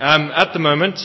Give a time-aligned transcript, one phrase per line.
[0.00, 0.98] Um, at the moment,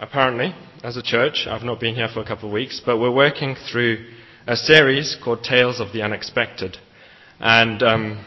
[0.00, 0.52] apparently,
[0.82, 3.54] as a church, I've not been here for a couple of weeks, but we're working
[3.70, 4.06] through
[4.48, 6.76] a series called Tales of the Unexpected.
[7.38, 8.26] And um,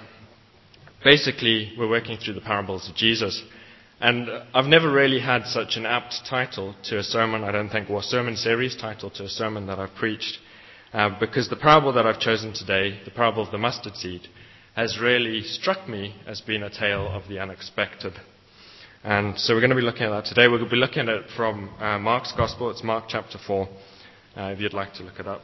[1.04, 3.44] basically, we're working through the parables of Jesus.
[4.00, 7.90] And I've never really had such an apt title to a sermon, I don't think,
[7.90, 10.38] or sermon series title to a sermon that I've preached.
[10.94, 14.22] Uh, because the parable that I've chosen today, the parable of the mustard seed,
[14.74, 18.14] has really struck me as being a tale of the unexpected.
[19.04, 20.48] And so we're going to be looking at that today.
[20.48, 22.72] To be looking at it from uh, Mark's Gospel.
[22.72, 23.68] It's Mark chapter 4,
[24.36, 25.42] uh, if you'd like to look it up.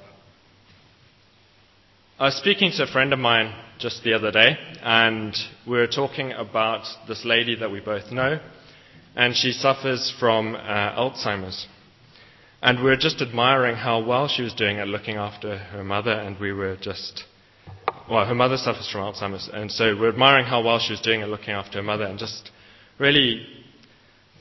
[2.19, 5.35] I was speaking to a friend of mine just the other day, and
[5.67, 8.39] we were talking about this lady that we both know,
[9.15, 10.59] and she suffers from uh,
[10.95, 11.67] Alzheimer's.
[12.61, 16.11] And we were just admiring how well she was doing at looking after her mother,
[16.11, 17.23] and we were just,
[18.09, 21.21] well, her mother suffers from Alzheimer's, and so we're admiring how well she was doing
[21.21, 22.51] at looking after her mother, and just
[22.99, 23.45] really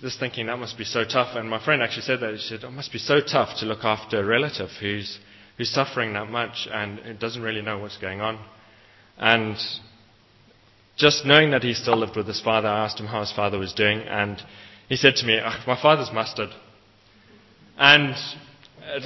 [0.00, 1.36] just thinking that must be so tough.
[1.36, 2.32] And my friend actually said that.
[2.34, 5.18] He said, it must be so tough to look after a relative who's,
[5.56, 8.38] who's suffering that much and doesn't really know what's going on.
[9.16, 9.56] And
[10.96, 13.58] just knowing that he still lived with his father, I asked him how his father
[13.58, 14.42] was doing, and
[14.88, 16.50] he said to me, oh, my father's mustard.
[17.78, 18.14] And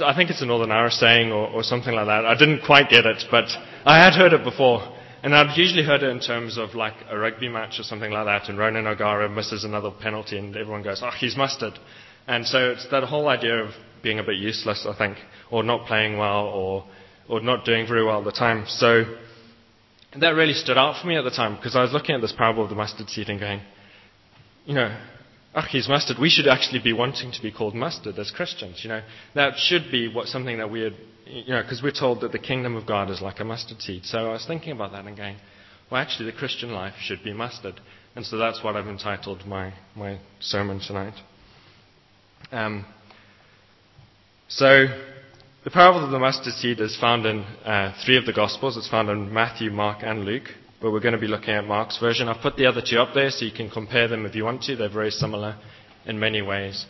[0.03, 2.25] I think it's a Northern Irish saying or, or something like that.
[2.25, 3.45] I didn't quite get it, but
[3.85, 4.96] I had heard it before.
[5.23, 8.25] And I'd usually heard it in terms of like a rugby match or something like
[8.25, 11.73] that, and Ronan O'Gara misses another penalty, and everyone goes, oh, he's mustard.
[12.27, 13.71] And so it's that whole idea of
[14.03, 15.17] being a bit useless, I think,
[15.49, 16.85] or not playing well, or,
[17.27, 18.65] or not doing very well at the time.
[18.67, 19.03] So
[20.19, 22.33] that really stood out for me at the time, because I was looking at this
[22.33, 23.61] parable of the mustard seed and going,
[24.65, 24.95] you know,
[25.55, 26.17] ach, he's mustard.
[26.19, 28.81] We should actually be wanting to be called mustard as Christians.
[28.83, 29.01] You know,
[29.33, 30.93] that should be what something that we had,
[31.29, 34.05] you know, because we're told that the kingdom of God is like a mustard seed.
[34.05, 35.37] So I was thinking about that and going,
[35.91, 37.79] well, actually, the Christian life should be mustard.
[38.15, 41.13] And so that's what I've entitled my, my sermon tonight.
[42.51, 42.85] Um,
[44.47, 44.87] so
[45.63, 48.77] the parable of the mustard seed is found in uh, three of the Gospels.
[48.77, 50.49] It's found in Matthew, Mark, and Luke
[50.81, 52.27] but we're going to be looking at Mark's version.
[52.27, 54.61] I've put the other two up there so you can compare them if you want
[54.63, 54.75] to.
[54.75, 55.57] They're very similar
[56.05, 56.85] in many ways.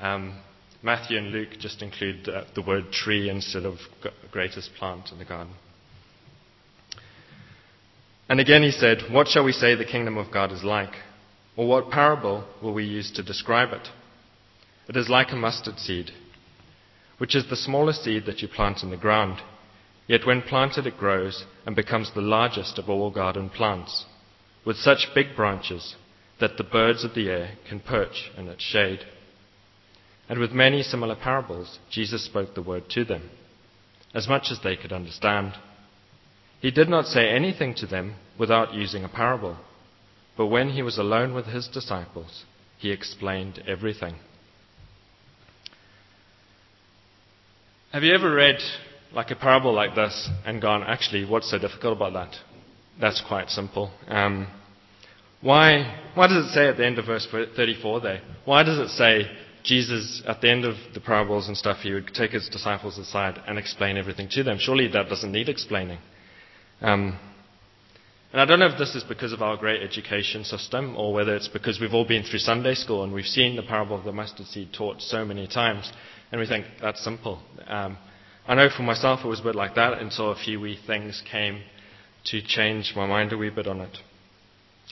[0.00, 0.38] Um,
[0.82, 3.78] Matthew and Luke just include uh, the word tree instead of
[4.32, 5.54] greatest plant in the garden.
[8.28, 10.94] And again he said, What shall we say the kingdom of God is like?
[11.56, 13.88] Or what parable will we use to describe it?
[14.88, 16.10] It is like a mustard seed,
[17.18, 19.40] which is the smallest seed that you plant in the ground.
[20.08, 24.04] Yet when planted, it grows and becomes the largest of all garden plants,
[24.64, 25.94] with such big branches
[26.40, 29.00] that the birds of the air can perch in its shade.
[30.28, 33.30] And with many similar parables, Jesus spoke the word to them,
[34.14, 35.54] as much as they could understand.
[36.60, 39.56] He did not say anything to them without using a parable,
[40.36, 42.44] but when he was alone with his disciples,
[42.78, 44.14] he explained everything.
[47.92, 48.56] Have you ever read
[49.12, 52.34] like a parable like this and gone, actually, what's so difficult about that?
[53.00, 53.92] That's quite simple.
[54.08, 54.46] Um,
[55.42, 58.22] why, why does it say at the end of verse 34 there?
[58.44, 59.30] Why does it say
[59.64, 63.40] Jesus, at the end of the parables and stuff, he would take his disciples aside
[63.46, 64.58] and explain everything to them?
[64.58, 65.98] Surely that doesn't need explaining.
[66.80, 67.18] Um,
[68.32, 71.36] and I don't know if this is because of our great education system or whether
[71.36, 74.12] it's because we've all been through Sunday school and we've seen the parable of the
[74.12, 75.92] mustard seed taught so many times
[76.30, 77.42] and we think that's simple.
[77.66, 77.98] Um,
[78.48, 81.22] I know for myself it was a bit like that until a few wee things
[81.30, 81.62] came
[82.24, 83.98] to change my mind a wee bit on it.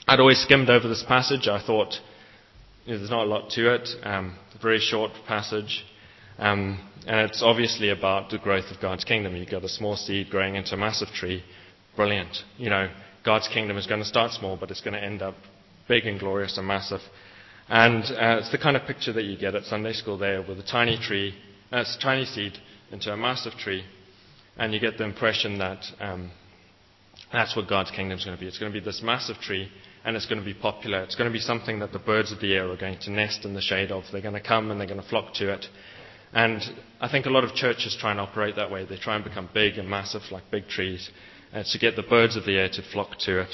[0.07, 1.47] I'd always skimmed over this passage.
[1.47, 1.95] I thought
[2.87, 3.87] know, there's not a lot to it.
[4.03, 5.85] Um, a very short passage.
[6.37, 9.35] Um, and it's obviously about the growth of God's kingdom.
[9.35, 11.43] You've got a small seed growing into a massive tree.
[11.95, 12.37] Brilliant.
[12.57, 12.89] You know,
[13.25, 15.35] God's kingdom is going to start small, but it's going to end up
[15.87, 17.01] big and glorious and massive.
[17.69, 20.59] And uh, it's the kind of picture that you get at Sunday school there with
[20.59, 21.33] a tiny tree,
[21.71, 22.53] uh, a tiny seed
[22.91, 23.83] into a massive tree,
[24.57, 26.31] and you get the impression that um,
[27.31, 28.47] that's what God's kingdom is going to be.
[28.47, 29.69] It's going to be this massive tree,
[30.03, 31.03] and it's going to be popular.
[31.03, 33.45] It's going to be something that the birds of the air are going to nest
[33.45, 34.03] in the shade of.
[34.11, 35.65] They're going to come and they're going to flock to it.
[36.33, 36.61] And
[36.99, 38.85] I think a lot of churches try and operate that way.
[38.85, 41.09] They try and become big and massive, like big trees,
[41.53, 43.53] uh, to get the birds of the air to flock to it.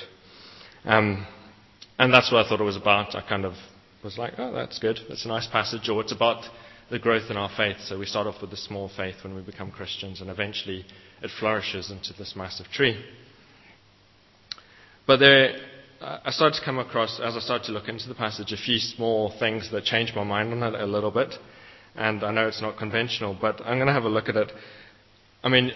[0.85, 1.25] Um,
[1.99, 3.15] and that's what I thought it was about.
[3.15, 3.53] I kind of
[4.03, 4.99] was like, oh, that's good.
[5.09, 5.89] That's a nice passage.
[5.89, 6.43] Or it's about
[6.89, 7.77] the growth in our faith.
[7.81, 10.85] So we start off with a small faith when we become Christians, and eventually
[11.21, 13.03] it flourishes into this massive tree.
[15.05, 15.57] But there,
[15.99, 18.77] I started to come across, as I started to look into the passage, a few
[18.77, 21.33] small things that changed my mind on it a little bit.
[21.95, 24.51] And I know it's not conventional, but I'm going to have a look at it.
[25.43, 25.71] I mean,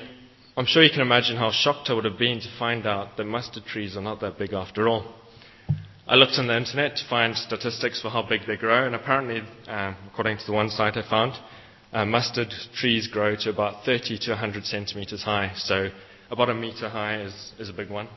[0.55, 3.23] I'm sure you can imagine how shocked I would have been to find out that
[3.23, 5.15] mustard trees are not that big after all.
[6.07, 9.41] I looked on the internet to find statistics for how big they grow, and apparently,
[9.67, 11.33] um, according to the one site I found,
[11.93, 15.53] uh, mustard trees grow to about 30 to 100 centimeters high.
[15.55, 15.89] So
[16.29, 18.07] about a meter high is, is a big one.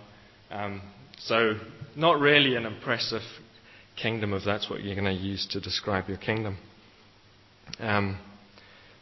[0.50, 0.82] Um,
[1.18, 1.54] so
[1.96, 3.22] not really an impressive
[3.96, 6.58] kingdom if that's what you're going to use to describe your kingdom.
[7.78, 8.18] Um,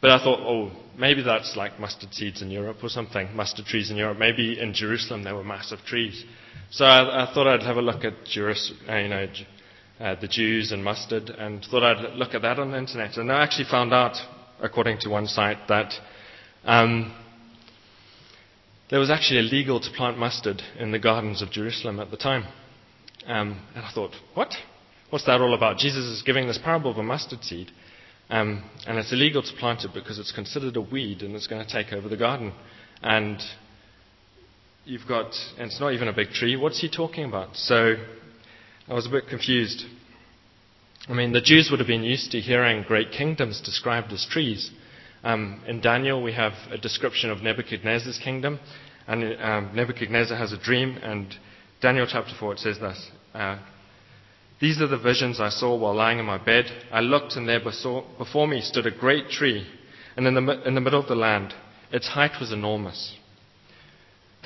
[0.01, 3.89] but I thought, oh, maybe that's like mustard seeds in Europe or something, mustard trees
[3.89, 4.17] in Europe.
[4.17, 6.25] Maybe in Jerusalem there were massive trees.
[6.71, 9.27] So I, I thought I'd have a look at uh, you know,
[9.99, 13.15] uh, the Jews and mustard, and thought I'd look at that on the internet.
[13.17, 14.17] And I actually found out,
[14.59, 15.93] according to one site, that
[16.65, 17.15] um,
[18.89, 22.45] there was actually illegal to plant mustard in the gardens of Jerusalem at the time.
[23.25, 24.53] Um, and I thought, what?
[25.09, 25.77] What's that all about?
[25.77, 27.71] Jesus is giving this parable of a mustard seed,
[28.29, 31.63] um, and it's illegal to plant it because it's considered a weed and it's going
[31.65, 32.53] to take over the garden.
[33.01, 33.39] And
[34.85, 36.55] you've got, and it's not even a big tree.
[36.55, 37.55] What's he talking about?
[37.55, 37.95] So
[38.87, 39.83] I was a bit confused.
[41.07, 44.71] I mean, the Jews would have been used to hearing great kingdoms described as trees.
[45.23, 48.59] Um, in Daniel, we have a description of Nebuchadnezzar's kingdom,
[49.07, 51.33] and um, Nebuchadnezzar has a dream, and
[51.83, 53.59] Daniel chapter 4 it says this uh,
[54.61, 56.63] These are the visions I saw while lying in my bed.
[56.93, 59.67] I looked, and there before me stood a great tree,
[60.15, 61.53] and in the, in the middle of the land.
[61.91, 63.17] Its height was enormous.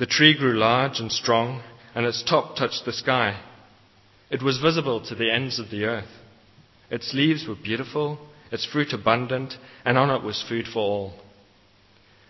[0.00, 1.62] The tree grew large and strong,
[1.94, 3.40] and its top touched the sky.
[4.30, 6.10] It was visible to the ends of the earth.
[6.90, 8.18] Its leaves were beautiful
[8.50, 9.54] its fruit abundant,
[9.84, 11.12] and on it was food for all.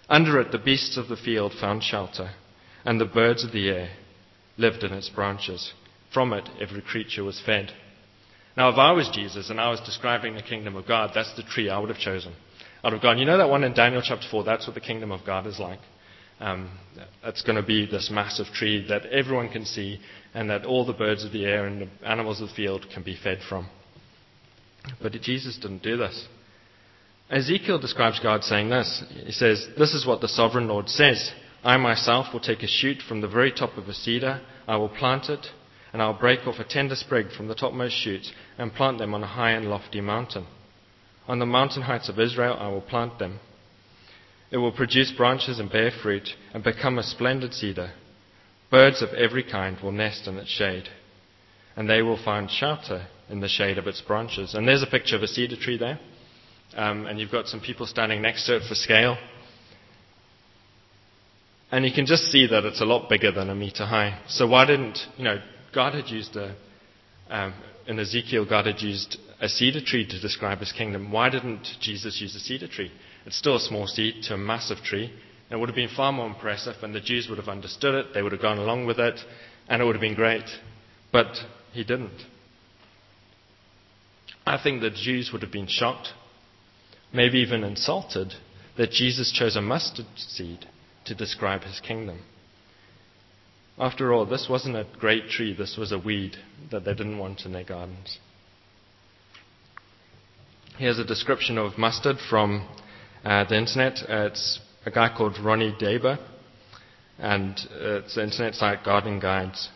[0.08, 2.32] Under it the beasts of the field found shelter,
[2.84, 3.88] and the birds of the air
[4.58, 5.72] lived in its branches.
[6.12, 7.70] From it every creature was fed.
[8.56, 11.44] Now, if I was Jesus and I was describing the kingdom of God, that's the
[11.44, 12.34] tree I would have chosen.
[12.82, 14.44] I'd have gone, you know that one in Daniel chapter 4?
[14.44, 15.78] That's what the kingdom of God is like.
[16.40, 16.70] Um,
[17.24, 20.00] it's going to be this massive tree that everyone can see
[20.34, 23.02] and that all the birds of the air and the animals of the field can
[23.02, 23.68] be fed from.
[25.02, 26.26] But Jesus didn't do this.
[27.30, 29.04] Ezekiel describes God saying this.
[29.24, 31.32] He says, This is what the sovereign Lord says
[31.64, 34.88] I myself will take a shoot from the very top of a cedar, I will
[34.88, 35.46] plant it,
[35.92, 39.22] and I'll break off a tender sprig from the topmost shoots and plant them on
[39.22, 40.46] a high and lofty mountain.
[41.26, 43.40] On the mountain heights of Israel I will plant them.
[44.50, 47.92] It will produce branches and bear fruit and become a splendid cedar.
[48.70, 50.88] Birds of every kind will nest in its shade,
[51.76, 54.54] and they will find shelter in the shade of its branches.
[54.54, 55.98] And there's a picture of a cedar tree there.
[56.76, 59.16] Um, and you've got some people standing next to it for scale.
[61.70, 64.20] And you can just see that it's a lot bigger than a meter high.
[64.28, 65.38] So why didn't, you know,
[65.74, 66.56] God had used a,
[67.28, 67.54] um,
[67.86, 71.12] in Ezekiel, God had used a cedar tree to describe his kingdom.
[71.12, 72.90] Why didn't Jesus use a cedar tree?
[73.26, 75.12] It's still a small seed to a massive tree.
[75.50, 78.22] It would have been far more impressive, and the Jews would have understood it, they
[78.22, 79.18] would have gone along with it,
[79.68, 80.44] and it would have been great.
[81.12, 81.34] But
[81.72, 82.22] he didn't.
[84.46, 86.08] I think the Jews would have been shocked,
[87.12, 88.32] maybe even insulted,
[88.76, 90.66] that Jesus chose a mustard seed
[91.08, 92.20] to describe his kingdom.
[93.78, 96.36] After all, this wasn't a great tree, this was a weed
[96.70, 98.18] that they didn't want in their gardens.
[100.78, 102.68] Here's a description of mustard from
[103.24, 103.98] uh, the internet.
[104.08, 106.18] Uh, it's a guy called Ronnie Daber,
[107.18, 109.68] and uh, it's the internet site Gardening Guides.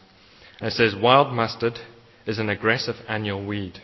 [0.61, 1.79] And it says wild mustard
[2.27, 3.79] is an aggressive annual weed.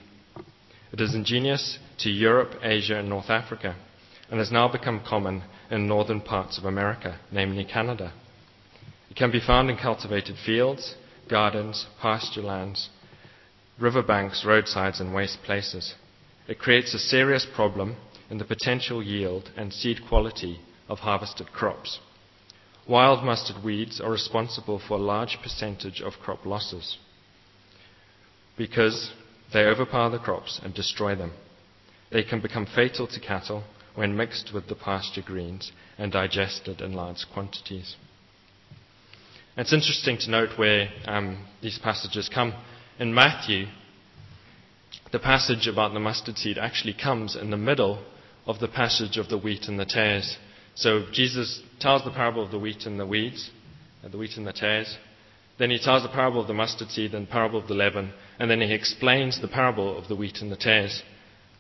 [0.93, 3.77] It is indigenous to Europe, Asia, and North Africa,
[4.31, 8.13] and has now become common in northern parts of America, namely Canada.
[9.11, 10.95] It can be found in cultivated fields,
[11.29, 12.91] gardens, pasture lands,
[13.79, 15.95] riverbanks, roadsides, and waste places.
[16.47, 17.97] It creates a serious problem
[18.31, 22.01] in the potential yield and seed quality of harvested crops.
[22.89, 26.97] Wild mustard weeds are responsible for a large percentage of crop losses
[28.57, 29.13] because
[29.53, 31.33] they overpower the crops and destroy them.
[32.11, 33.65] They can become fatal to cattle
[33.99, 37.97] when mixed with the pasture greens and digested in large quantities.
[39.57, 42.55] It's interesting to note where um, these passages come.
[43.01, 43.67] In Matthew,
[45.11, 48.05] the passage about the mustard seed actually comes in the middle
[48.47, 50.37] of the passage of the wheat and the tares.
[50.77, 53.51] So Jesus tells the parable of the wheat and the weeds,
[54.05, 54.97] uh, the wheat and the tares.
[55.59, 58.13] Then he tells the parable of the mustard seed and the parable of the leaven,
[58.39, 61.03] and then he explains the parable of the wheat and the tares.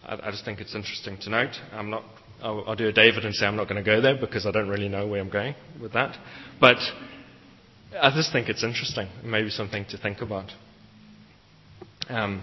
[0.06, 1.56] I, I just think it's interesting to note.
[1.72, 2.04] I'm not,
[2.42, 4.50] I'll, I'll, do a David and say I'm not going to go there because I
[4.50, 6.16] don't really know where I'm going with that.
[6.60, 6.76] But
[8.00, 10.52] I just think it's interesting, maybe something to think about.
[12.08, 12.42] Um,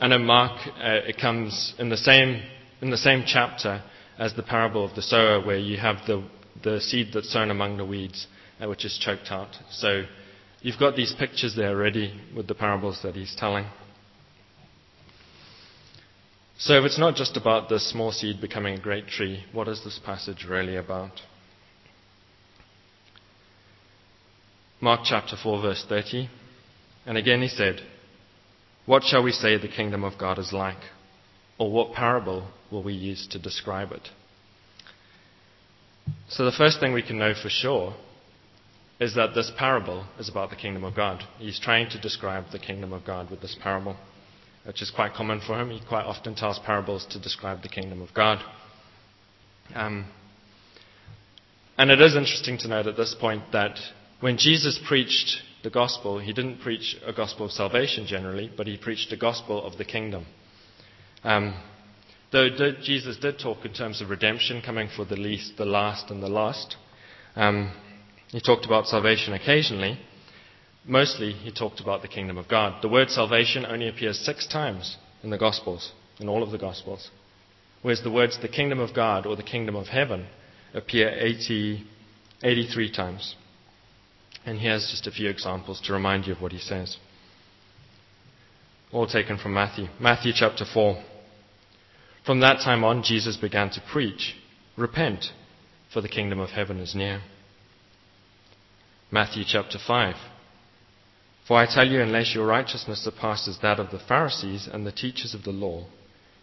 [0.00, 2.42] and in Mark, uh, it comes in the same
[2.80, 3.82] in the same chapter
[4.18, 6.26] as the parable of the sower, where you have the
[6.62, 8.26] the seed that's sown among the weeds,
[8.60, 9.56] uh, which is choked out.
[9.70, 10.04] So
[10.64, 13.66] You've got these pictures there already with the parables that he's telling.
[16.56, 19.82] So, if it's not just about the small seed becoming a great tree, what is
[19.82, 21.20] this passage really about?
[24.80, 26.28] Mark chapter 4, verse 30.
[27.06, 27.80] And again he said,
[28.86, 30.78] What shall we say the kingdom of God is like?
[31.58, 34.08] Or what parable will we use to describe it?
[36.28, 37.94] So, the first thing we can know for sure
[39.00, 41.22] is that this parable is about the kingdom of God.
[41.38, 43.96] He's trying to describe the kingdom of God with this parable,
[44.64, 45.70] which is quite common for him.
[45.70, 48.42] He quite often tells parables to describe the kingdom of God.
[49.74, 50.06] Um,
[51.76, 53.78] and it is interesting to note at this point that
[54.20, 58.76] when Jesus preached the gospel, he didn't preach a gospel of salvation generally, but he
[58.76, 60.26] preached a gospel of the kingdom.
[61.24, 61.60] Um,
[62.30, 66.10] though did, Jesus did talk in terms of redemption coming for the least, the last,
[66.10, 66.76] and the lost,
[67.36, 67.72] um,
[68.28, 69.98] he talked about salvation occasionally.
[70.86, 72.82] Mostly, he talked about the kingdom of God.
[72.82, 77.10] The word salvation only appears six times in the Gospels, in all of the Gospels.
[77.82, 80.26] Whereas the words the kingdom of God or the kingdom of heaven
[80.74, 81.84] appear 80,
[82.42, 83.34] 83 times.
[84.44, 86.98] And here's just a few examples to remind you of what he says.
[88.92, 89.86] All taken from Matthew.
[89.98, 91.02] Matthew chapter 4.
[92.26, 94.34] From that time on, Jesus began to preach
[94.76, 95.26] Repent,
[95.92, 97.22] for the kingdom of heaven is near.
[99.10, 100.16] Matthew chapter 5.
[101.46, 105.34] For I tell you, unless your righteousness surpasses that of the Pharisees and the teachers
[105.34, 105.86] of the law,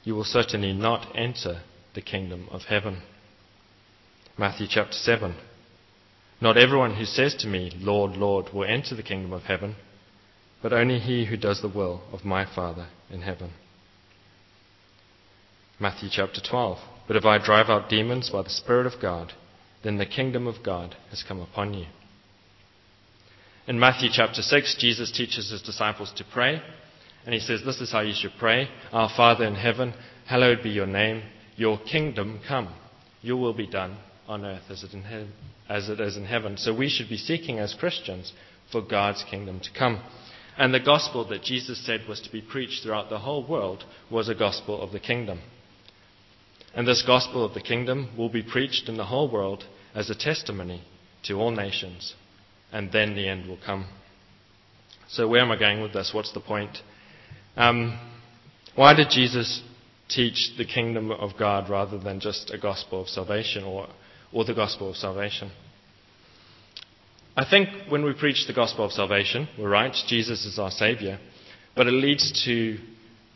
[0.04, 1.62] you will certainly not enter
[1.96, 3.02] the kingdom of heaven.
[4.38, 5.36] Matthew chapter 7.
[6.40, 9.76] Not everyone who says to me, Lord, Lord, will enter the kingdom of heaven,
[10.62, 13.52] but only he who does the will of my Father in heaven.
[15.80, 16.78] Matthew chapter 12.
[17.08, 19.34] But if I drive out demons by the Spirit of God,
[19.84, 21.86] then the kingdom of God has come upon you.
[23.68, 26.60] In Matthew chapter 6, Jesus teaches his disciples to pray,
[27.26, 29.94] and he says, This is how you should pray Our Father in heaven,
[30.26, 31.22] hallowed be your name,
[31.58, 32.74] your kingdom come,
[33.22, 35.28] your will be done on earth as it, he-
[35.70, 36.58] as it is in heaven.
[36.58, 38.34] So we should be seeking as Christians
[38.72, 40.02] for God's kingdom to come.
[40.58, 44.28] And the gospel that Jesus said was to be preached throughout the whole world was
[44.28, 45.40] a gospel of the kingdom.
[46.74, 50.16] And this gospel of the kingdom will be preached in the whole world as a
[50.16, 50.82] testimony
[51.24, 52.16] to all nations
[52.72, 53.86] and then the end will come.
[55.10, 56.12] So, where am I going with this?
[56.14, 56.78] What's the point?
[57.58, 58.00] Um,
[58.76, 59.62] why did Jesus
[60.10, 63.88] teach the kingdom of God rather than just a gospel of salvation or,
[64.32, 65.52] or the gospel of salvation?
[67.36, 71.20] I think when we preach the gospel of salvation, we're right, Jesus is our Savior,
[71.76, 72.78] but it leads to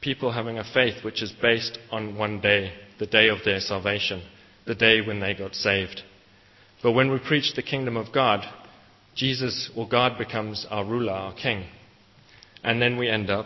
[0.02, 4.22] people having a faith which is based on one day, the day of their salvation,
[4.68, 6.02] the day when they got saved.
[6.84, 8.46] But when we preach the kingdom of God,
[9.16, 11.66] Jesus or God becomes our ruler, our king.
[12.64, 13.46] And then we end up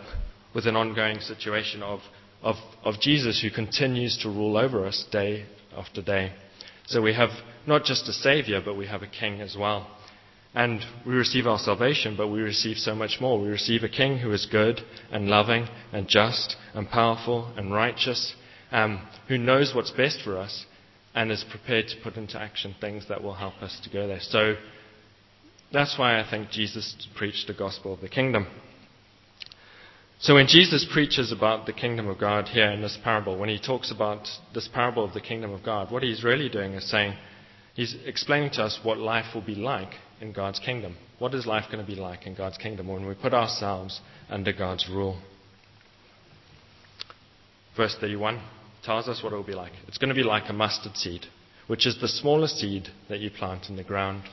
[0.54, 2.00] with an ongoing situation of,
[2.42, 5.46] of, of Jesus who continues to rule over us day
[5.76, 6.32] after day.
[6.86, 7.30] So we have
[7.66, 9.86] not just a savior, but we have a king as well.
[10.52, 13.40] And we receive our salvation, but we receive so much more.
[13.40, 14.80] We receive a king who is good
[15.12, 18.34] and loving and just and powerful and righteous,
[18.72, 20.66] um, who knows what's best for us
[21.14, 24.20] and is prepared to put into action things that will help us to go there.
[24.20, 24.56] So
[25.72, 28.46] that's why I think Jesus preached the gospel of the kingdom.
[30.20, 33.58] So when Jesus preaches about the kingdom of God here in this parable, when he
[33.58, 37.14] talks about this parable of the kingdom of God, what he's really doing is saying,
[37.74, 40.96] he's explaining to us what life will be like in God's kingdom.
[41.18, 44.52] What is life going to be like in God's kingdom when we put ourselves under
[44.52, 45.18] God's rule?
[47.76, 48.42] Verse 31
[48.84, 49.72] tells us what it will be like.
[49.86, 51.26] It's going to be like a mustard seed,
[51.66, 54.24] which is the smallest seed that you plant in the ground.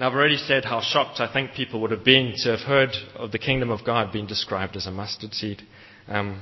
[0.00, 2.88] Now, I've already said how shocked I think people would have been to have heard
[3.16, 5.60] of the kingdom of God being described as a mustard seed.
[6.08, 6.40] Um,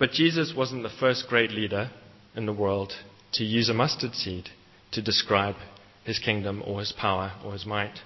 [0.00, 1.92] but Jesus wasn't the first great leader
[2.34, 2.94] in the world
[3.34, 4.48] to use a mustard seed
[4.90, 5.54] to describe
[6.02, 8.00] his kingdom or his power or his might.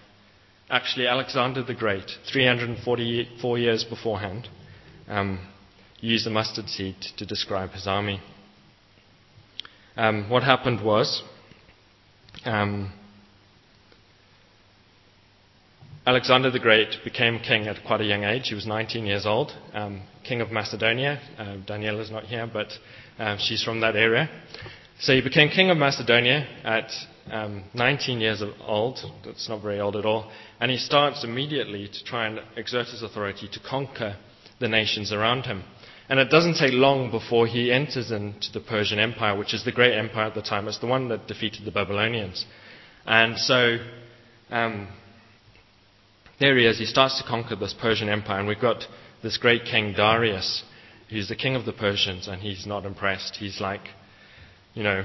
[0.69, 4.51] Actually, Alexander the Great, 344 years beforehand,
[5.09, 5.49] um,
[6.01, 8.21] used a mustard seed to describe his army.
[9.97, 11.23] Um, what happened was,
[12.45, 12.93] um,
[16.05, 18.49] Alexander the Great became king at quite a young age.
[18.49, 21.21] He was 19 years old, um, king of Macedonia.
[21.39, 22.73] Uh, Danielle is not here, but
[23.21, 24.29] uh, she's from that area.
[24.99, 26.91] So he became king of Macedonia at
[27.31, 28.99] um, 19 years old.
[29.25, 30.29] That's not very old at all.
[30.59, 34.17] And he starts immediately to try and exert his authority to conquer
[34.59, 35.63] the nations around him.
[36.09, 39.71] And it doesn't take long before he enters into the Persian Empire, which is the
[39.71, 40.67] great empire at the time.
[40.67, 42.45] It's the one that defeated the Babylonians.
[43.07, 43.79] And so
[44.51, 44.89] um,
[46.41, 46.79] there he is.
[46.79, 48.85] He starts to conquer this Persian Empire, and we've got
[49.23, 50.65] this great king Darius,
[51.11, 53.37] who's the king of the Persians, and he's not impressed.
[53.37, 53.83] He's like,
[54.75, 55.05] you know,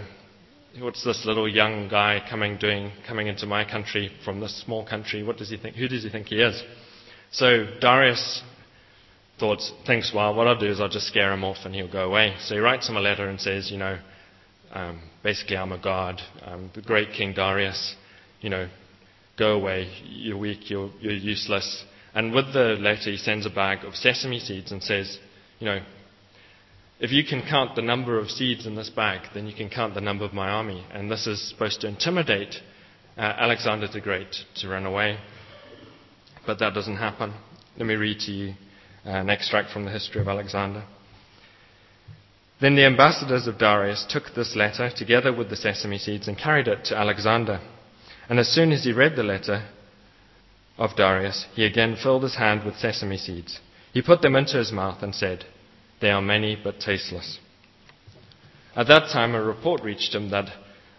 [0.80, 5.24] what's this little young guy coming doing coming into my country from this small country?
[5.24, 5.76] What does he think?
[5.76, 6.62] Who does he think he is?
[7.32, 8.42] So Darius
[9.86, 12.36] thinks, well, what I'll do is I'll just scare him off and he'll go away.
[12.40, 14.00] So he writes him a letter and says, you know,
[14.72, 17.96] um, basically I'm a god, I'm the great King Darius,
[18.42, 18.68] you know,
[19.38, 21.84] go away, you're weak, you're, you're useless.
[22.14, 25.20] And with the letter, he sends a bag of sesame seeds and says,
[25.60, 25.80] you know,
[27.00, 29.94] if you can count the number of seeds in this bag, then you can count
[29.94, 30.84] the number of my army.
[30.92, 32.56] And this is supposed to intimidate
[33.18, 35.20] uh, Alexander the Great to run away.
[36.48, 37.34] But that doesn't happen.
[37.78, 38.54] Let me read to you
[39.06, 40.86] uh, an extract from the history of Alexander.
[42.60, 46.68] Then the ambassadors of Darius took this letter together with the sesame seeds and carried
[46.68, 47.62] it to Alexander.
[48.30, 49.68] And as soon as he read the letter
[50.78, 53.60] of Darius, he again filled his hand with sesame seeds.
[53.94, 55.46] He put them into his mouth and said,
[56.02, 57.40] They are many but tasteless.
[58.76, 60.50] At that time, a report reached him that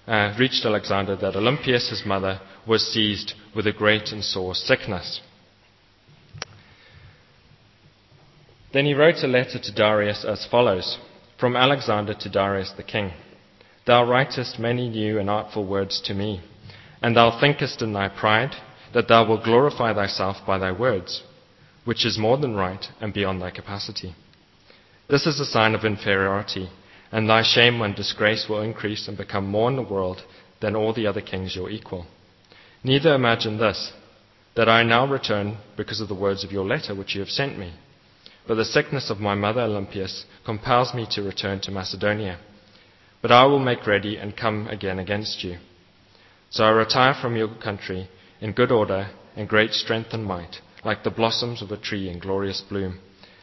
[0.08, 5.20] uh, reached Alexander that Olympias, his mother, was seized with a great and sore sickness.
[8.73, 10.99] Then he wrote a letter to Darius as follows
[11.38, 13.12] From Alexander to Darius the king.
[13.87, 16.42] Thou writest many new and artful words to me,
[17.02, 18.54] and thou thinkest in thy pride
[18.94, 21.22] that thou wilt glorify thyself by thy words,
[21.84, 24.14] which is more than right and beyond thy capacity.
[25.08, 26.68] This is a sign of inferiority,
[27.10, 30.22] and thy shame and disgrace will increase and become more in the world
[30.60, 32.06] than all the other kings your equal.
[32.82, 33.92] Neither imagine this,
[34.54, 37.58] that I now return because of the words of your letter which you have sent
[37.58, 37.74] me.
[38.46, 42.38] But the sickness of my mother Olympias compels me to return to Macedonia.
[43.20, 45.58] But I will make ready and come again against you.
[46.50, 48.08] So I retire from your country
[48.40, 52.18] in good order and great strength and might, like the blossoms of a tree in
[52.18, 53.00] glorious bloom.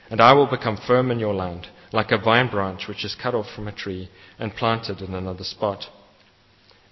[0.10, 3.36] And I will become firm in your land, like a vine branch which is cut
[3.36, 4.10] off from a tree
[4.40, 5.86] and planted in another spot.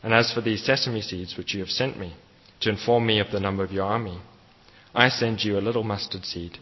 [0.02, 2.16] And as for these sesame seeds which you have sent me,
[2.62, 4.22] to inform me of the number of your army,
[4.96, 6.58] I send you a little mustard seed,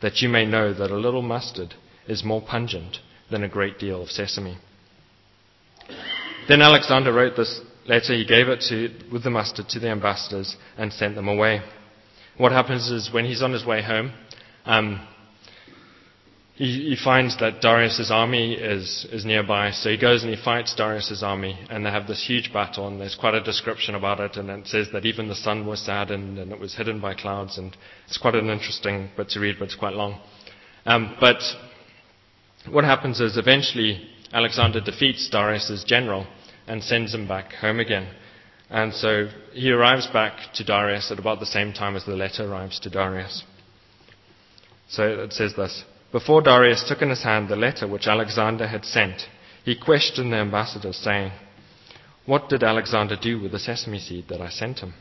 [0.00, 1.74] that you may know that a little mustard
[2.06, 2.98] is more pungent
[3.30, 4.58] than a great deal of sesame.
[6.48, 10.56] Then Alexander wrote this Later, he gave it to, with the mustard to the ambassadors
[10.76, 11.62] and sent them away.
[12.36, 14.12] What happens is when he's on his way home,
[14.64, 15.06] um,
[16.54, 19.72] he, he, finds that Darius's army is, is nearby.
[19.72, 22.86] So he goes and he fights Darius's army, and they have this huge battle.
[22.86, 25.84] And there's quite a description about it, and it says that even the sun was
[25.84, 27.58] saddened and it was hidden by clouds.
[27.58, 30.20] And it's quite an interesting bit to read, but it's quite long.
[30.86, 31.42] Um, but
[32.70, 36.26] what happens is eventually Alexander defeats Darius's general
[36.66, 38.08] and sends him back home again.
[38.70, 42.50] And so he arrives back to Darius at about the same time as the letter
[42.50, 43.44] arrives to Darius.
[44.88, 48.84] So it says this Before Darius took in his hand the letter which Alexander had
[48.84, 49.22] sent,
[49.64, 51.32] he questioned the ambassadors, saying,
[52.26, 54.94] What did Alexander do with the sesame seed that I sent him?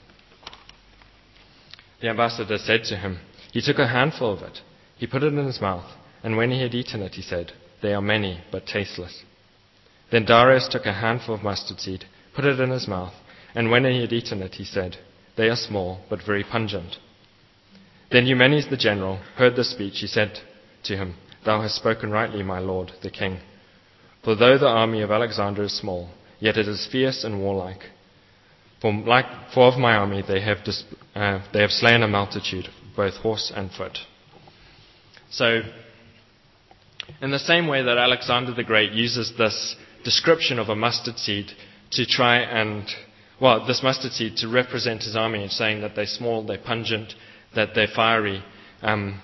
[2.02, 3.20] The ambassador said to him,
[3.54, 4.60] He took a handful of it,
[4.98, 5.90] he put it in his mouth,
[6.24, 9.24] and when he had eaten it, he said, They are many, but tasteless.
[10.12, 13.14] Then Darius took a handful of mustard seed, put it in his mouth,
[13.56, 14.98] and when he had eaten it, he said,
[15.38, 16.98] They are small, but very pungent.
[18.12, 20.00] Then Eumenes the general heard the speech.
[20.00, 20.40] He said
[20.84, 23.40] to him, Thou hast spoken rightly, my lord, the king.
[24.24, 27.84] For though the army of Alexander is small, yet it is fierce and warlike.
[28.82, 30.84] For, like, for of my army they have, dis,
[31.16, 33.98] uh, they have slain a multitude, both horse and foot.
[35.30, 35.62] So,
[37.22, 41.48] in the same way that Alexander the Great uses this description of a mustard seed
[41.92, 42.88] to try and,
[43.40, 47.14] well, this mustard seed to represent his army and saying that they're small, they're pungent,
[47.56, 48.44] that they're fiery.
[48.82, 49.22] Um,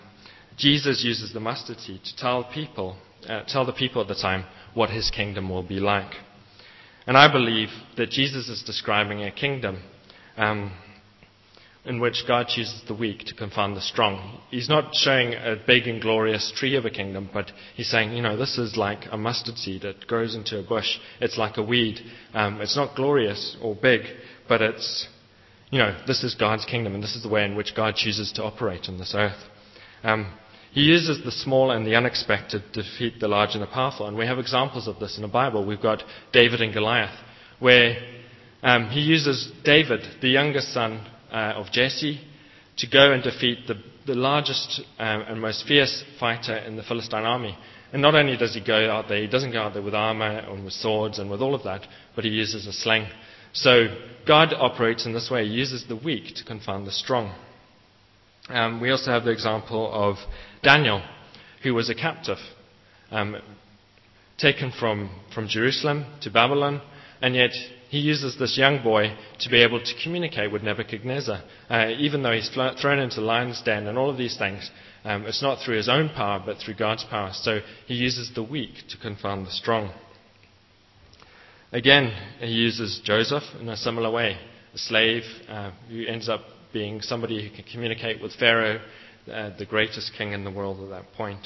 [0.57, 4.45] Jesus uses the mustard seed to tell people, uh, tell the people at the time
[4.73, 6.11] what his kingdom will be like.
[7.05, 9.81] And I believe that Jesus is describing a kingdom
[10.35, 10.73] um,
[11.87, 14.41] in which God chooses the weak to confound the strong.
[14.51, 18.21] He's not showing a big and glorious tree of a kingdom, but he's saying, you
[18.21, 19.85] know, this is like a mustard seed.
[19.85, 20.97] It grows into a bush.
[21.21, 22.01] It's like a weed.
[22.33, 24.01] Um, it's not glorious or big,
[24.49, 25.07] but it's,
[25.71, 28.33] you know, this is God's kingdom, and this is the way in which God chooses
[28.33, 29.41] to operate on this earth.
[30.03, 30.33] Um,
[30.73, 34.17] he uses the small and the unexpected to defeat the large and the powerful, and
[34.17, 35.65] we have examples of this in the Bible.
[35.65, 37.17] We've got David and Goliath,
[37.59, 37.95] where
[38.61, 42.19] um, he uses David, the youngest son uh, of Jesse
[42.77, 47.25] to go and defeat the, the largest um, and most fierce fighter in the Philistine
[47.25, 47.57] army.
[47.93, 50.39] And not only does he go out there, he doesn't go out there with armor
[50.39, 53.07] and with swords and with all of that, but he uses a sling.
[53.53, 53.87] So
[54.27, 55.45] God operates in this way.
[55.45, 57.33] He uses the weak to confound the strong.
[58.49, 60.17] Um, we also have the example of
[60.63, 61.01] Daniel,
[61.63, 62.37] who was a captive,
[63.09, 63.37] um,
[64.37, 66.81] taken from, from Jerusalem to Babylon,
[67.21, 67.51] and yet
[67.89, 71.41] he uses this young boy to be able to communicate with Nebuchadnezzar.
[71.69, 74.69] Uh, even though he's thrown into lion's den and all of these things,
[75.05, 77.31] um, it's not through his own power, but through God's power.
[77.33, 79.93] So he uses the weak to confound the strong.
[81.71, 84.37] Again, he uses Joseph in a similar way,
[84.73, 86.41] a slave uh, who ends up
[86.73, 88.81] being somebody who can communicate with Pharaoh,
[89.31, 91.45] uh, the greatest king in the world at that point.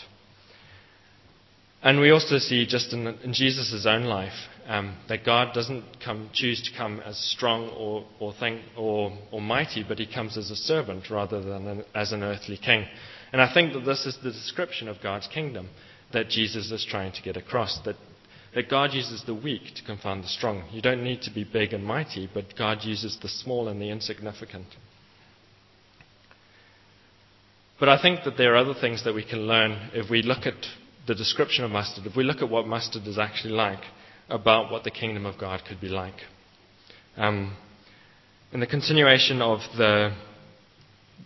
[1.84, 4.34] And we also see just in, in Jesus' own life
[4.72, 9.42] um, that God doesn't come, choose to come as strong or, or, thing, or, or
[9.42, 12.86] mighty, but he comes as a servant rather than an, as an earthly king.
[13.34, 15.68] And I think that this is the description of God's kingdom
[16.14, 17.98] that Jesus is trying to get across that,
[18.56, 20.64] that God uses the weak to confound the strong.
[20.72, 23.90] You don't need to be big and mighty, but God uses the small and the
[23.90, 24.68] insignificant.
[27.78, 30.46] But I think that there are other things that we can learn if we look
[30.46, 30.66] at
[31.08, 33.82] the description of mustard, if we look at what mustard is actually like,
[34.32, 36.16] about what the kingdom of God could be like.
[37.18, 37.56] Um,
[38.52, 40.16] in the continuation of the,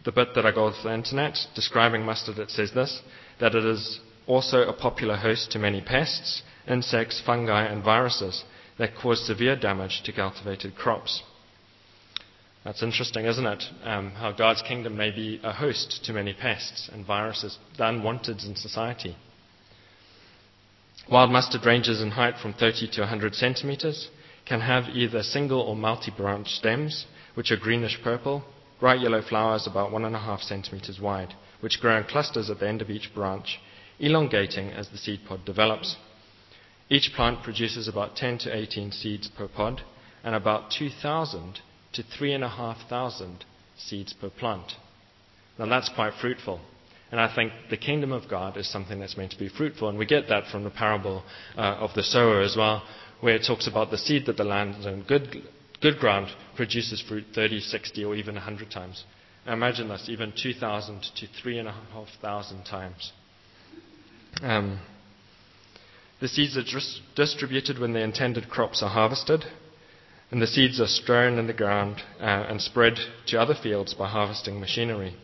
[0.04, 3.02] the bit that I got off the internet describing mustard, it says this
[3.40, 8.44] that it is also a popular host to many pests, insects, fungi, and viruses
[8.78, 11.22] that cause severe damage to cultivated crops.
[12.64, 13.64] That's interesting, isn't it?
[13.84, 18.42] Um, how God's kingdom may be a host to many pests and viruses, the unwanted
[18.42, 19.16] in society.
[21.10, 24.10] Wild mustard ranges in height from 30 to 100 centimeters,
[24.46, 28.44] can have either single or multi-branch stems, which are greenish purple,
[28.80, 32.90] bright yellow flowers about 1.5 centimeters wide, which grow in clusters at the end of
[32.90, 33.60] each branch,
[34.00, 35.96] elongating as the seed pod develops.
[36.90, 39.82] Each plant produces about 10 to 18 seeds per pod
[40.24, 41.60] and about 2,000
[41.94, 43.46] to 3,500
[43.78, 44.74] seeds per plant.
[45.60, 46.62] Now that's quite fruitful.
[47.12, 49.90] And I think the kingdom of God is something that's meant to be fruitful.
[49.90, 51.24] And we get that from the parable
[51.56, 52.84] uh, of the sower as well,
[53.22, 55.44] where it talks about the seed that the land is in good,
[55.82, 59.06] good ground produces fruit 30, 60, or even 100 times.
[59.46, 63.14] Now imagine this, even 2,000 to 3,500 times.
[64.42, 64.80] Um,
[66.20, 69.46] the seeds are dis- distributed when the intended crops are harvested,
[70.32, 74.10] and the seeds are strewn in the ground uh, and spread to other fields by
[74.10, 75.16] harvesting machinery.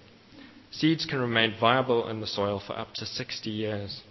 [0.72, 4.02] Seeds can remain viable in the soil for up to 60 years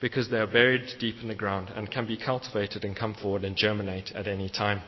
[0.00, 3.44] because they are buried deep in the ground and can be cultivated and come forward
[3.44, 4.82] and germinate at any time.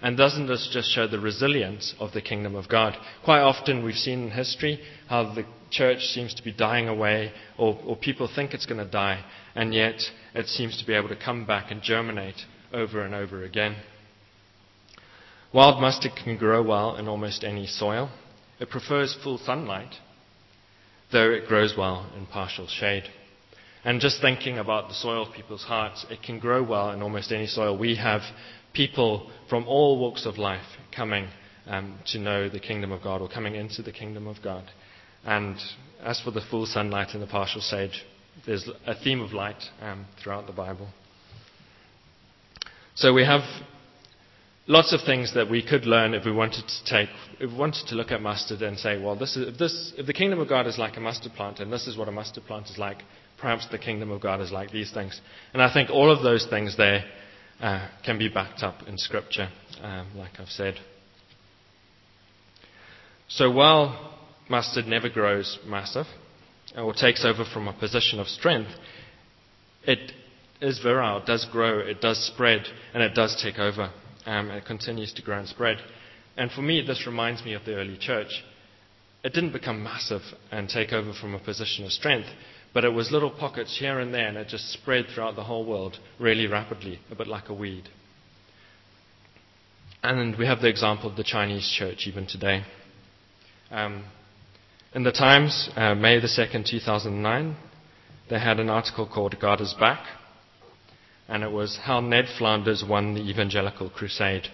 [0.00, 2.96] And doesn't this just show the resilience of the kingdom of God?
[3.24, 7.78] Quite often we've seen in history how the church seems to be dying away, or,
[7.84, 9.24] or people think it's going to die,
[9.54, 10.00] and yet
[10.34, 12.36] it seems to be able to come back and germinate
[12.72, 13.76] over and over again.
[15.52, 18.10] Wild mustard can grow well in almost any soil.
[18.60, 19.94] It prefers full sunlight,
[21.12, 23.04] though it grows well in partial shade.
[23.84, 27.30] And just thinking about the soil of people's hearts, it can grow well in almost
[27.30, 27.78] any soil.
[27.78, 28.22] We have
[28.72, 31.28] people from all walks of life coming
[31.66, 34.64] um, to know the kingdom of God or coming into the kingdom of God.
[35.24, 35.56] And
[36.02, 37.92] as for the full sunlight and the partial shade,
[38.46, 40.88] there's a theme of light um, throughout the Bible.
[42.94, 43.42] So we have
[44.68, 47.08] lots of things that we could learn if we wanted to take,
[47.40, 50.06] if we wanted to look at mustard and say, well, this is, if, this, if
[50.06, 52.44] the kingdom of God is like a mustard plant, and this is what a mustard
[52.44, 52.98] plant is like,
[53.40, 55.20] perhaps the kingdom of God is like these things.
[55.54, 57.04] And I think all of those things there
[57.60, 59.48] uh, can be backed up in Scripture,
[59.82, 60.74] um, like I've said.
[63.28, 64.18] So while
[64.50, 66.06] mustard never grows massive
[66.76, 68.70] or takes over from a position of strength,
[69.84, 70.12] it
[70.60, 73.90] is virile, it does grow, it does spread, and it does take over
[74.26, 75.78] um, and it continues to grow and spread.
[76.36, 78.44] And for me, this reminds me of the early church.
[79.24, 82.28] It didn't become massive and take over from a position of strength,
[82.72, 85.64] but it was little pockets here and there, and it just spread throughout the whole
[85.64, 87.88] world really rapidly, a bit like a weed.
[90.02, 92.62] And we have the example of the Chinese church even today.
[93.70, 94.04] Um,
[94.94, 97.56] in the Times, uh, May the 2nd, 2009,
[98.30, 100.06] they had an article called God is Back
[101.28, 104.48] and it was how Ned Flanders won the evangelical crusade.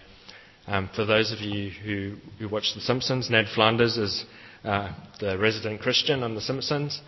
[0.67, 4.25] Um, for those of you who, who watch The Simpsons, Ned Flanders is
[4.65, 7.01] uh, the resident Christian on The Simpsons,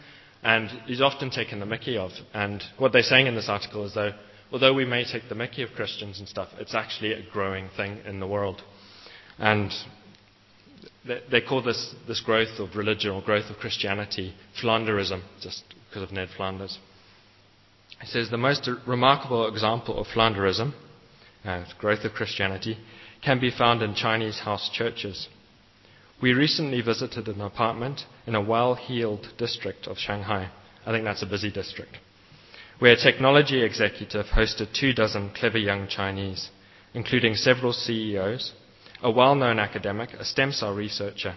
[0.43, 2.13] and he's often taken the mickey of.
[2.33, 4.13] And what they're saying in this article is though,
[4.53, 7.99] although we may take the mickey of Christians and stuff, it's actually a growing thing
[8.07, 8.63] in the world.
[9.39, 9.73] And
[11.31, 16.13] they, call this, this growth of religion or growth of Christianity Flanderism, just because of
[16.13, 16.79] Ned Flanders.
[18.01, 20.75] He says the most remarkable example of Flanderism,
[21.45, 22.79] uh, growth of Christianity,
[23.23, 25.29] can be found in Chinese house churches.
[26.21, 30.51] We recently visited an apartment in a well heeled district of Shanghai,
[30.87, 31.99] I think that's a busy district,
[32.79, 36.51] where a technology executive hosted two dozen clever young Chinese,
[36.95, 38.53] including several CEOs,
[39.03, 41.37] a well known academic, a stem cell researcher,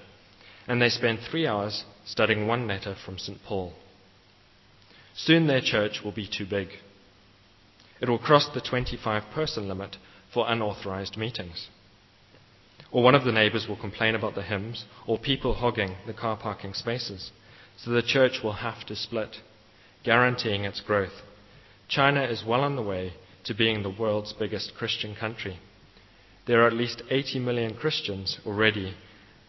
[0.67, 3.41] and they spent three hours studying one letter from St.
[3.43, 3.73] Paul.
[5.25, 6.69] Soon their church will be too big.
[7.99, 9.97] It will cross the 25 person limit
[10.33, 11.67] for unauthorized meetings.
[12.89, 16.37] Or one of the neighbors will complain about the hymns or people hogging the car
[16.37, 17.31] parking spaces.
[17.77, 19.37] So the church will have to split,
[20.05, 21.21] guaranteeing its growth.
[21.89, 25.59] China is well on the way to being the world's biggest Christian country.
[26.47, 28.95] There are at least 80 million Christians already,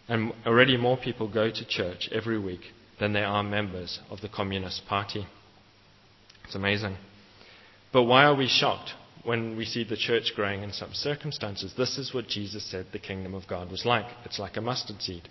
[0.09, 4.28] and already more people go to church every week than there are members of the
[4.28, 5.26] Communist Party.
[6.50, 6.96] It's amazing.
[7.92, 8.90] But why are we shocked
[9.22, 11.74] when we see the church growing in some circumstances?
[11.78, 14.06] This is what Jesus said the kingdom of God was like.
[14.24, 15.30] It's like a mustard seed, it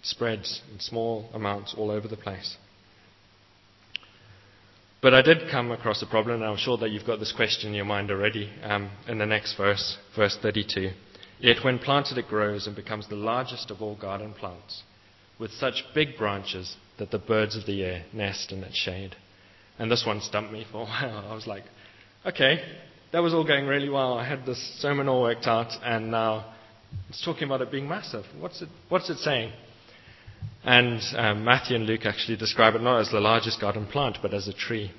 [0.00, 2.56] spreads in small amounts all over the place.
[5.02, 7.68] But I did come across a problem, and I'm sure that you've got this question
[7.68, 10.88] in your mind already um, in the next verse, verse 32.
[11.38, 14.84] Yet when planted, it grows and becomes the largest of all garden plants,
[15.38, 19.16] with such big branches that the birds of the air nest in its shade.
[19.80, 21.26] And this one stumped me for a while.
[21.30, 21.64] I was like,
[22.26, 22.62] okay,
[23.12, 24.12] that was all going really well.
[24.12, 26.52] I had this sermon all worked out, and now
[27.08, 28.24] it's talking about it being massive.
[28.38, 29.52] What's it, what's it saying?
[30.64, 34.34] And um, Matthew and Luke actually describe it not as the largest garden plant, but
[34.34, 34.92] as a tree.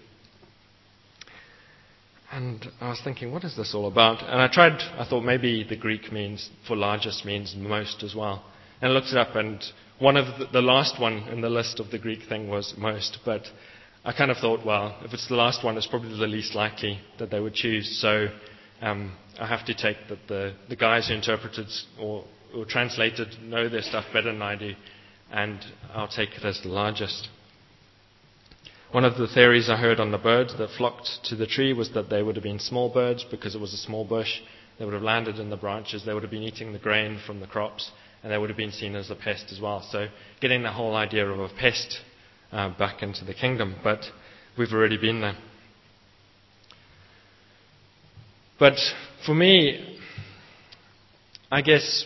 [2.32, 4.24] And I was thinking, what is this all about?
[4.24, 8.44] And I tried, I thought maybe the Greek means, for largest means most as well.
[8.82, 9.63] And I looked it up, and
[10.00, 13.20] one of the, the last one in the list of the Greek thing was most,
[13.24, 13.44] but
[14.04, 17.00] I kind of thought, well, if it's the last one, it's probably the least likely
[17.20, 18.00] that they would choose.
[18.02, 18.30] So
[18.82, 21.68] um, I have to take that the, the guys who interpreted
[22.00, 24.74] or, or translated know their stuff better than I do,
[25.32, 25.60] and
[25.94, 27.30] I'll take it as the largest.
[28.92, 31.92] One of the theories I heard on the birds that flocked to the tree was
[31.94, 34.40] that they would have been small birds because it was a small bush.
[34.80, 36.04] They would have landed in the branches.
[36.04, 37.92] They would have been eating the grain from the crops,
[38.24, 39.88] and they would have been seen as a pest as well.
[39.92, 40.08] So,
[40.42, 42.00] getting the whole idea of a pest
[42.52, 44.00] uh, back into the kingdom, but
[44.58, 45.38] we've already been there.
[48.60, 48.78] But
[49.26, 49.98] for me,
[51.52, 52.06] I guess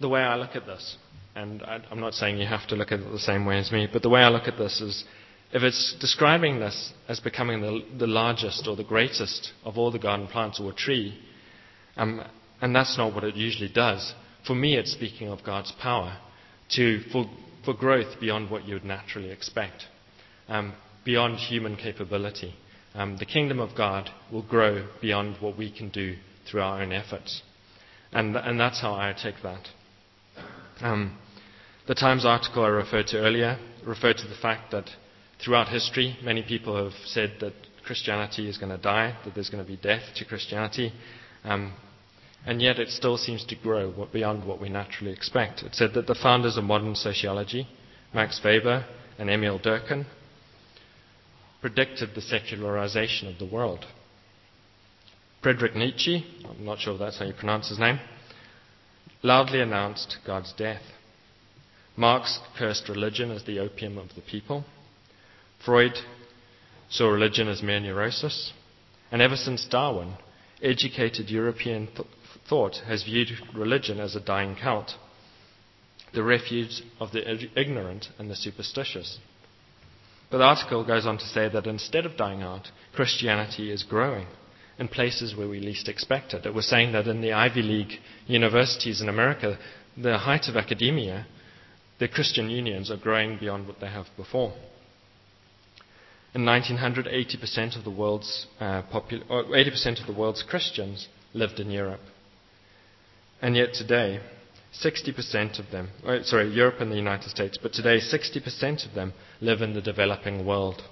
[0.00, 0.96] the way I look at this,
[1.36, 3.88] and I'm not saying you have to look at it the same way as me,
[3.90, 5.04] but the way I look at this is
[5.52, 9.98] if it's describing this as becoming the, the largest or the greatest of all the
[9.98, 11.18] garden plants or a tree,
[11.96, 12.24] um,
[12.60, 14.12] and that's not what it usually does,
[14.46, 16.18] for me it's speaking of God's power
[16.70, 17.26] to, for,
[17.64, 19.84] for growth beyond what you would naturally expect,
[20.48, 22.54] um, beyond human capability.
[22.94, 26.16] Um, the kingdom of God will grow beyond what we can do
[26.50, 27.42] through our own efforts.
[28.12, 29.68] And, and that's how I take that.
[30.80, 31.16] Um,
[31.86, 34.90] the Times article I referred to earlier referred to the fact that
[35.44, 37.52] throughout history, many people have said that
[37.84, 40.92] Christianity is going to die, that there's going to be death to Christianity.
[41.44, 41.72] Um,
[42.46, 45.62] and yet it still seems to grow beyond what we naturally expect.
[45.62, 47.68] It said that the founders of modern sociology,
[48.14, 48.86] Max Weber
[49.18, 50.06] and Emil Durkheim,
[51.60, 53.84] predicted the secularization of the world.
[55.42, 57.98] Friedrich Nietzsche, I'm not sure if that's how you pronounce his name,
[59.22, 60.82] loudly announced God's death.
[61.96, 64.64] Marx cursed religion as the opium of the people.
[65.64, 65.92] Freud
[66.88, 68.52] saw religion as mere neurosis.
[69.12, 70.14] And ever since Darwin,
[70.62, 72.06] educated European th-
[72.50, 74.92] thought has viewed religion as a dying cult,
[76.12, 79.18] the refuge of the ignorant and the superstitious.
[80.30, 84.26] But the article goes on to say that instead of dying out, Christianity is growing
[84.78, 86.44] in places where we least expect it.
[86.44, 87.92] It was saying that in the Ivy League
[88.26, 89.58] universities in America,
[89.96, 91.26] the height of academia,
[91.98, 94.52] the Christian unions are growing beyond what they have before.
[96.34, 101.70] In 1900, 80% of the world's, uh, popul- 80% of the world's Christians lived in
[101.70, 102.00] Europe.
[103.42, 104.20] And yet today,
[104.72, 109.12] 60% of them, oh, sorry, Europe and the United States, but today 60% of them
[109.40, 110.82] live in the developing world.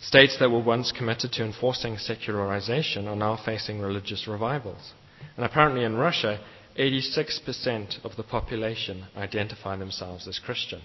[0.00, 4.92] States that were once committed to enforcing secularization are now facing religious revivals.
[5.36, 6.40] And apparently in Russia,
[6.78, 10.80] 86% of the population identify themselves as Christian.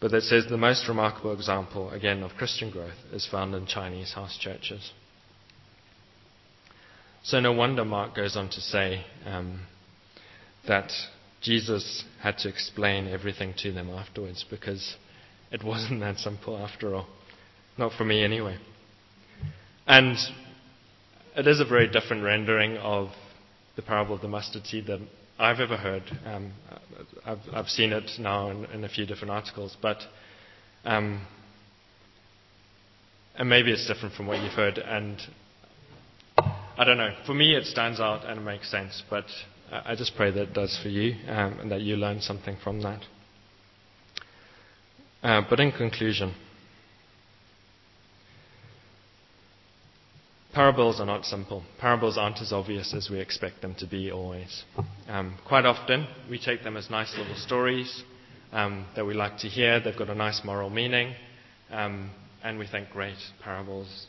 [0.00, 4.12] But that says the most remarkable example, again, of Christian growth is found in Chinese
[4.12, 4.92] house churches.
[7.24, 9.60] So no wonder Mark goes on to say um,
[10.66, 10.90] that
[11.40, 14.96] Jesus had to explain everything to them afterwards because
[15.52, 17.06] it wasn't that simple after all.
[17.78, 18.58] Not for me anyway.
[19.86, 20.16] And
[21.36, 23.10] it is a very different rendering of
[23.76, 25.08] the parable of the mustard seed than
[25.38, 26.02] I've ever heard.
[26.26, 26.52] Um,
[27.24, 29.98] I've, I've, seen it now in, in, a few different articles, but
[30.84, 31.26] um,
[33.36, 34.78] and maybe it's different from what you've heard.
[34.78, 35.20] And
[36.76, 37.14] I don't know.
[37.26, 39.02] For me, it stands out and it makes sense.
[39.10, 39.24] But
[39.70, 42.82] I just pray that it does for you um, and that you learn something from
[42.82, 43.02] that.
[45.22, 46.34] Uh, but in conclusion,
[50.52, 51.62] parables are not simple.
[51.78, 54.64] Parables aren't as obvious as we expect them to be always.
[55.08, 58.02] Um, quite often, we take them as nice little stories
[58.52, 59.78] um, that we like to hear.
[59.78, 61.14] They've got a nice moral meaning.
[61.70, 62.10] Um,
[62.42, 64.06] and we think, great, parables.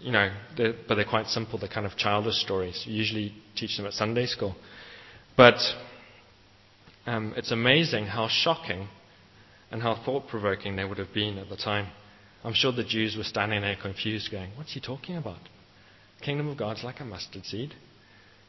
[0.00, 1.58] You know, they're, but they're quite simple.
[1.58, 2.84] They're kind of childish stories.
[2.86, 4.54] We usually teach them at Sunday school.
[5.36, 5.56] But
[7.06, 8.88] um, it's amazing how shocking
[9.70, 11.88] and how thought provoking they would have been at the time.
[12.44, 15.40] I'm sure the Jews were standing there confused, going, What's he talking about?
[16.18, 17.74] The kingdom of God's like a mustard seed.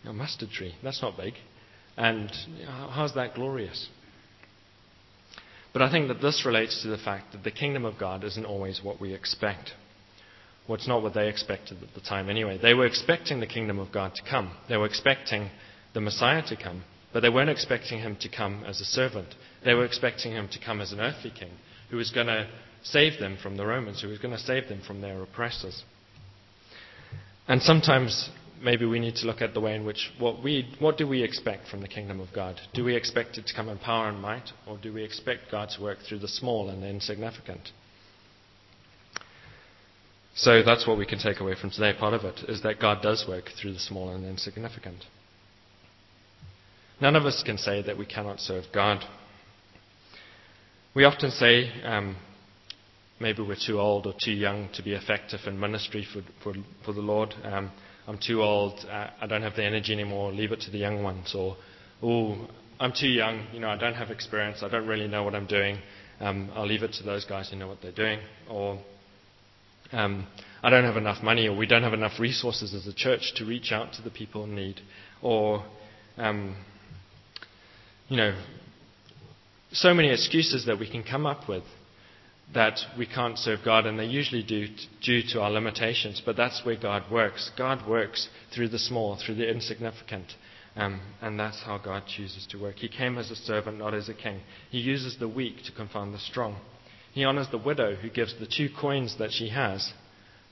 [0.03, 0.75] A mustard tree.
[0.83, 1.33] That's not big.
[1.97, 2.31] And
[2.67, 3.87] how's that glorious?
[5.73, 8.45] But I think that this relates to the fact that the kingdom of God isn't
[8.45, 9.71] always what we expect.
[10.67, 12.57] Well, it's not what they expected at the time anyway.
[12.59, 14.51] They were expecting the kingdom of God to come.
[14.67, 15.49] They were expecting
[15.93, 19.35] the Messiah to come, but they weren't expecting him to come as a servant.
[19.63, 21.51] They were expecting him to come as an earthly king
[21.89, 22.47] who was going to
[22.83, 25.83] save them from the Romans, who was going to save them from their oppressors.
[27.47, 28.29] And sometimes
[28.61, 31.21] maybe we need to look at the way in which what we what do we
[31.23, 32.59] expect from the kingdom of God?
[32.73, 35.69] Do we expect it to come in power and might, or do we expect God
[35.75, 37.71] to work through the small and the insignificant?
[40.35, 41.93] So that's what we can take away from today.
[41.97, 45.05] Part of it is that God does work through the small and the insignificant.
[46.99, 49.03] None of us can say that we cannot serve God.
[50.93, 52.17] We often say um,
[53.19, 56.91] maybe we're too old or too young to be effective in ministry for, for, for
[56.93, 57.33] the Lord.
[57.43, 57.71] Um,
[58.05, 58.79] I'm too old.
[58.89, 60.33] Uh, I don't have the energy anymore.
[60.33, 61.33] Leave it to the young ones.
[61.33, 61.55] Or,
[62.03, 62.47] oh,
[62.79, 63.47] I'm too young.
[63.53, 64.63] You know, I don't have experience.
[64.63, 65.77] I don't really know what I'm doing.
[66.19, 68.19] Um, I'll leave it to those guys who know what they're doing.
[68.49, 68.79] Or
[69.91, 70.27] um,
[70.63, 73.45] I don't have enough money, or we don't have enough resources as a church to
[73.45, 74.81] reach out to the people in need.
[75.21, 75.63] Or
[76.17, 76.55] um,
[78.07, 78.35] you know,
[79.71, 81.63] so many excuses that we can come up with
[82.53, 84.67] that we can't serve God, and they usually do
[85.01, 87.49] due to our limitations, but that's where God works.
[87.57, 90.33] God works through the small, through the insignificant,
[90.75, 92.75] um, and that's how God chooses to work.
[92.75, 94.41] He came as a servant, not as a king.
[94.69, 96.57] He uses the weak to confound the strong.
[97.15, 99.93] He honors the widow who gives the two coins that she has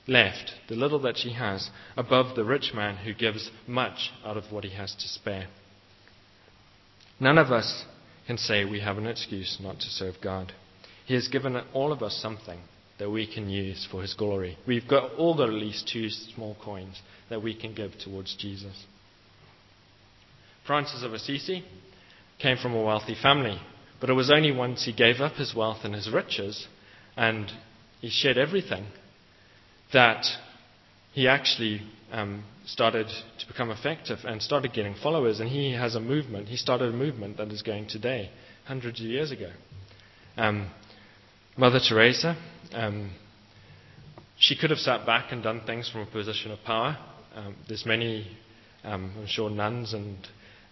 [0.07, 4.49] left, the little that she has, above the rich man who gives much out of
[4.49, 5.47] what he has to spare.
[7.19, 7.83] None of us
[8.27, 10.53] can say we have an excuse not to serve God.
[11.05, 12.59] He has given all of us something
[12.97, 14.57] that we can use for His glory.
[14.65, 18.85] We've got all got at least two small coins that we can give towards Jesus.
[20.65, 21.65] Francis of Assisi
[22.39, 23.59] came from a wealthy family,
[24.03, 26.67] but it was only once he gave up his wealth and his riches
[27.15, 27.49] and
[28.01, 28.85] he shared everything
[29.93, 30.25] that
[31.13, 33.07] he actually um, started
[33.39, 35.39] to become effective and started getting followers.
[35.39, 36.49] And he has a movement.
[36.49, 38.29] He started a movement that is going today,
[38.65, 39.51] hundreds of years ago.
[40.35, 40.69] Um,
[41.55, 42.35] Mother Teresa,
[42.73, 43.09] um,
[44.37, 46.97] she could have sat back and done things from a position of power.
[47.33, 48.27] Um, there's many,
[48.83, 50.17] um, I'm sure, nuns and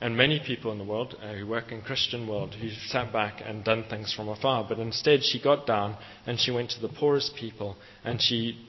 [0.01, 3.41] and many people in the world uh, who work in Christian world who sat back
[3.45, 4.65] and done things from afar.
[4.67, 8.67] But instead, she got down and she went to the poorest people and she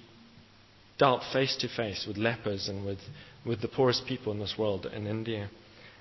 [0.98, 2.98] dealt face to face with lepers and with,
[3.46, 5.48] with the poorest people in this world in India.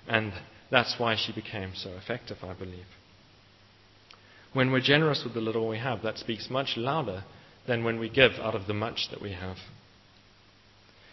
[0.05, 0.33] And
[0.69, 2.85] that's why she became so effective, I believe.
[4.51, 7.23] When we're generous with the little we have, that speaks much louder
[7.67, 9.55] than when we give out of the much that we have.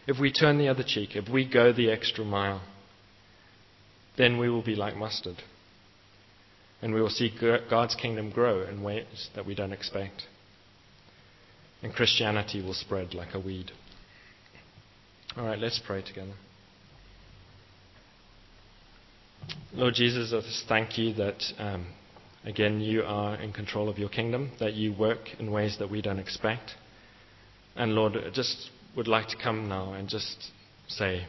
[0.08, 2.62] If we turn the other cheek, if we go the extra mile,
[4.18, 5.36] then we will be like mustard.
[6.82, 7.32] And we will see
[7.70, 10.26] God's kingdom grow in ways that we don't expect
[11.82, 13.70] and Christianity will spread like a weed.
[15.36, 16.32] All right, let's pray together.
[19.72, 21.86] Lord Jesus, I just thank you that, um,
[22.44, 26.02] again, you are in control of your kingdom, that you work in ways that we
[26.02, 26.72] don't expect.
[27.76, 30.50] And Lord, I just would like to come now and just
[30.88, 31.26] say,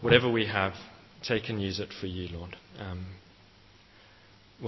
[0.00, 0.74] whatever we have,
[1.22, 2.56] take and use it for you, Lord.
[2.78, 3.06] Um,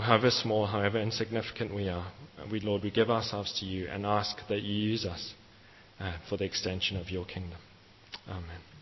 [0.00, 2.12] however small, however insignificant we are,
[2.50, 5.34] we, Lord, we give ourselves to you and ask that you use us
[6.00, 7.58] uh, for the extension of your kingdom.
[8.28, 8.73] Amen.